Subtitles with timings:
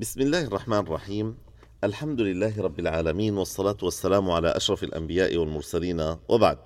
[0.00, 1.36] بسم الله الرحمن الرحيم.
[1.84, 6.16] الحمد لله رب العالمين والصلاة والسلام على أشرف الأنبياء والمرسلين.
[6.28, 6.58] وبعد.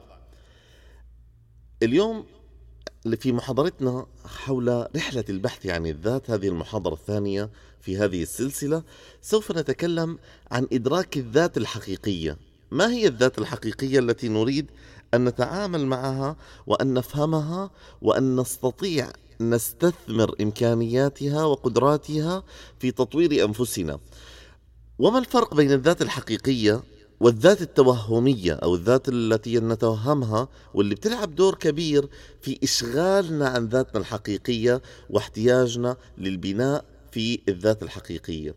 [1.83, 2.27] اليوم
[3.17, 7.51] في محاضرتنا حول رحلة البحث عن الذات هذه المحاضرة الثانية
[7.81, 8.83] في هذه السلسلة
[9.23, 10.19] سوف نتكلم
[10.51, 12.37] عن إدراك الذات الحقيقية.
[12.71, 14.71] ما هي الذات الحقيقية التي نريد
[15.15, 16.37] أن نتعامل معها
[16.67, 17.71] وأن نفهمها
[18.03, 19.13] وأن نستطيع
[19.51, 22.45] نستثمر إمكانياتها وقدراتها
[22.79, 23.99] في تطوير أنفسنا.
[24.99, 26.83] وما الفرق بين الذات الحقيقية
[27.21, 32.09] والذات التوهمية أو الذات التي نتوهمها واللي بتلعب دور كبير
[32.41, 38.55] في إشغالنا عن ذاتنا الحقيقية واحتياجنا للبناء في الذات الحقيقية؟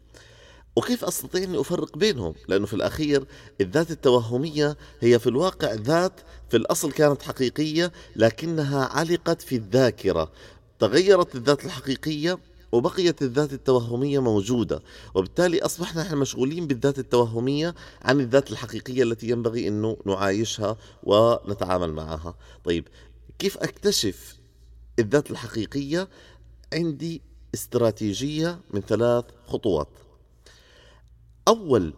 [0.75, 3.25] وكيف أستطيع اني أفرق بينهم؟ لأنه في الأخير
[3.61, 10.31] الذات التوهمية هي في الواقع ذات في الأصل كانت حقيقية لكنها علقت في الذاكرة،
[10.79, 12.39] تغيرت الذات الحقيقية
[12.71, 14.81] وبقيت الذات التوهمية موجودة
[15.13, 22.35] وبالتالي أصبحنا نحن مشغولين بالذات التوهمية عن الذات الحقيقية التي ينبغي أنه نعايشها ونتعامل معها.
[22.63, 22.87] طيب
[23.39, 24.37] كيف أكتشف
[24.99, 26.07] الذات الحقيقية؟
[26.73, 27.21] عندي
[27.53, 29.89] استراتيجية من ثلاث خطوات.
[31.47, 31.93] أول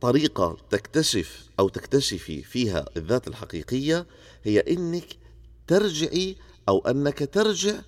[0.00, 4.06] طريقة تكتشف أو تكتشفي فيها الذات الحقيقية
[4.44, 5.16] هي إنك
[5.66, 6.36] ترجعي
[6.68, 7.80] أو أنك ترجع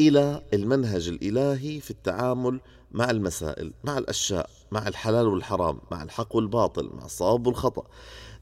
[0.00, 2.60] إلى المنهج الإلهي في التعامل
[2.92, 7.82] مع المسائل مع الأشياء مع الحلال والحرام مع الحق والباطل مع الصواب والخطأ.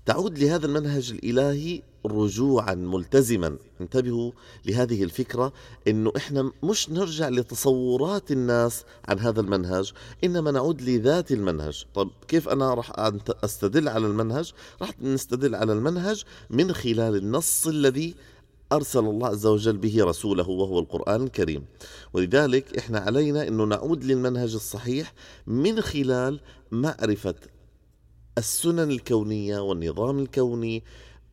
[0.06, 3.56] تعود لهذا المنهج الإلهي رجوعا ملتزما.
[3.80, 4.32] انتبهوا
[4.66, 5.52] لهذه الفكرة
[5.88, 9.92] إنه إحنا مش نرجع لتصورات الناس عن هذا المنهج
[10.24, 11.84] إنما نعود لذات المنهج.
[11.94, 12.92] طب كيف أنا راح
[13.44, 18.14] أستدل على المنهج؟ راح نستدل على المنهج من خلال النص الذي
[18.72, 21.64] أرسل الله عز وجل به رسوله وهو القرآن الكريم.
[22.12, 25.14] ولذلك إحنا علينا أنه نعود للمنهج الصحيح
[25.46, 27.34] من خلال معرفة
[28.38, 30.84] السنن الكونية والنظام الكوني.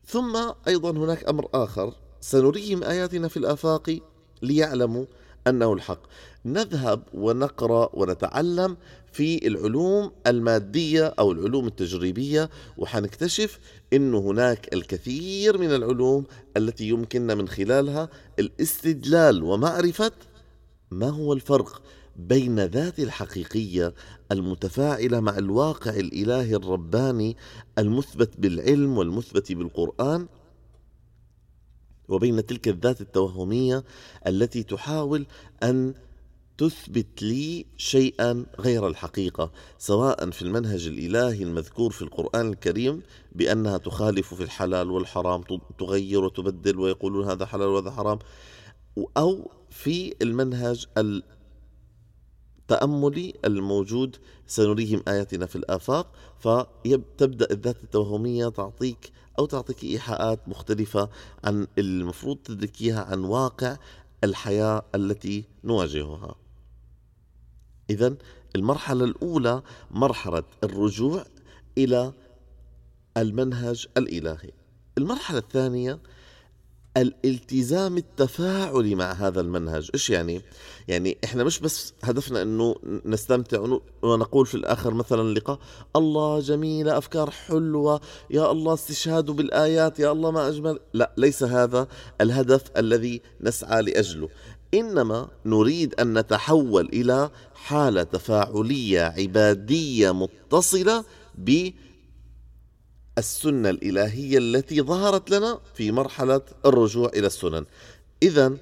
[0.06, 0.36] ثم
[0.68, 1.94] أيضا هناك أمر آخر.
[2.20, 3.98] سنريهم آياتنا في الآفاق
[4.42, 5.04] ليعلموا
[5.46, 6.00] أنه الحق.
[6.44, 8.76] نذهب ونقرأ ونتعلم
[9.12, 13.58] في العلوم المادية أو العلوم التجريبية وحنكتشف
[13.92, 16.24] أنه هناك الكثير من العلوم
[16.56, 18.08] التي يمكننا من خلالها
[18.38, 20.12] الاستدلال ومعرفة
[20.90, 21.82] ما هو الفرق
[22.16, 23.94] بين ذات الحقيقية
[24.32, 27.36] المتفاعلة مع الواقع الإلهي الرباني
[27.78, 30.26] المثبت بالعلم والمثبت بالقرآن
[32.08, 33.84] وبين تلك الذات التوهمية
[34.26, 35.26] التي تحاول
[35.62, 35.94] أن
[36.58, 43.02] تثبت لي شيئا غير الحقيقة سواء في المنهج الإلهي المذكور في القرآن الكريم
[43.32, 45.44] بأنها تخالف في الحلال والحرام
[45.78, 48.18] تغير وتبدل ويقولون هذا حلال وهذا حرام
[49.16, 50.86] أو في المنهج
[52.70, 54.16] التأملي الموجود
[54.46, 61.08] سنريهم آياتنا في الآفاق فتبدأ الذات التوهمية تعطيك أو تعطيك إيحاءات مختلفة
[61.44, 63.76] عن المفروض تدركيها عن واقع
[64.24, 66.34] الحياة التي نواجهها.
[67.90, 68.14] إذا
[68.56, 71.24] المرحلة الأولى مرحلة الرجوع
[71.78, 72.12] إلى
[73.16, 74.50] المنهج الإلهي.
[74.98, 75.98] المرحلة الثانية
[76.96, 79.90] الالتزام التفاعلي مع هذا المنهج.
[79.94, 80.42] إيش يعني؟
[80.88, 85.58] يعني إحنا مش بس هدفنا إنه نستمتع ونقول في الآخر مثلا اللقاء
[85.96, 90.78] الله جميلة أفكار حلوة يا الله استشهاد بالآيات يا الله ما أجمل.
[90.94, 91.88] لا ليس هذا
[92.20, 94.28] الهدف الذي نسعى لأجله.
[94.74, 101.04] إنما نريد أن نتحول إلى حالة تفاعلية عبادية متصلة
[101.38, 101.70] ب
[103.18, 107.64] السنة الإلهية التي ظهرت لنا في مرحلة الرجوع إلى السنن.
[108.22, 108.56] إذا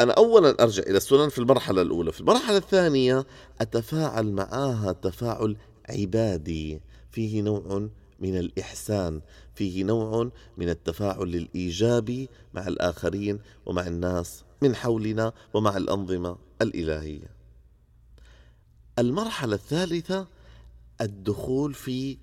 [0.00, 2.12] أنا أولا أرجع إلى السنن في المرحلة الأولى.
[2.12, 3.26] في المرحلة الثانية
[3.60, 5.56] أتفاعل معها تفاعل
[5.88, 6.80] عبادي.
[7.10, 7.88] فيه نوع
[8.20, 9.20] من الإحسان
[9.54, 17.36] فيه نوع من التفاعل الإيجابي مع الآخرين ومع الناس من حولنا ومع الأنظمة الإلهية.
[18.98, 20.26] المرحلة الثالثة
[21.00, 22.18] الدخول في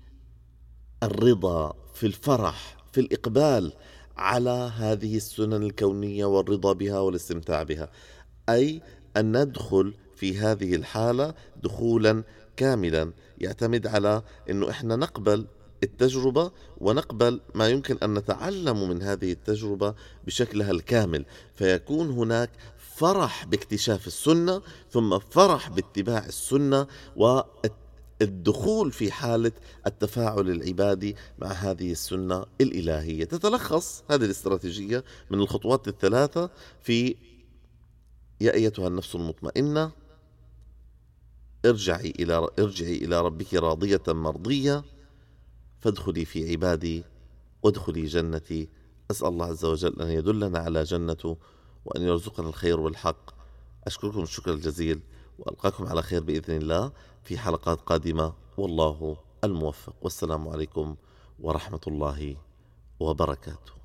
[1.04, 3.72] الرضا في الفرح في الإقبال
[4.16, 7.90] على هذه السنن الكونية والرضا بها والاستمتاع بها.
[8.48, 8.82] أي
[9.16, 12.24] أن ندخل في هذه الحالة دخولا
[12.56, 13.12] كاملا.
[13.38, 15.46] يعتمد على أنه إحنا نقبل
[15.82, 19.94] التجربة ونقبل ما يمكن أن نتعلم من هذه التجربة
[20.26, 21.24] بشكلها الكامل.
[21.54, 22.50] فيكون هناك
[22.96, 26.86] فرح باكتشاف السنة ثم فرح باتباع السنة
[27.16, 27.83] والتجربة
[28.24, 29.52] الدخول في حالة
[29.86, 33.24] التفاعل العبادي مع هذه السنة الإلهية.
[33.24, 36.50] تتلخص هذه الاستراتيجية من الخطوات الثلاثة
[36.80, 37.16] في
[38.40, 39.92] يا أيتها النفس المطمئنة
[41.66, 44.84] ارجعي إلى ارجعي إلى ربك راضية مرضية
[45.80, 47.04] فادخلي في عبادي
[47.62, 48.68] وادخلي جنتي.
[49.10, 51.36] أسأل الله عز وجل أن يدلنا على جنته
[51.84, 53.43] وأن يرزقنا الخير والحق.
[53.86, 55.00] أشكركم الشكر الجزيل
[55.38, 56.92] وألقاكم على خير بإذن الله
[57.22, 58.32] في حلقات قادمة.
[58.58, 59.94] والله الموفق.
[60.02, 60.96] والسلام عليكم
[61.40, 62.36] ورحمة الله
[63.00, 63.83] وبركاته.